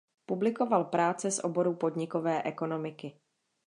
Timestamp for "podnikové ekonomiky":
1.75-3.19